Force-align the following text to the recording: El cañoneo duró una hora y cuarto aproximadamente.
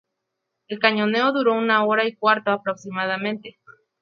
El 0.67 0.79
cañoneo 0.79 1.31
duró 1.31 1.53
una 1.53 1.85
hora 1.85 2.07
y 2.07 2.15
cuarto 2.15 2.49
aproximadamente. 2.49 3.59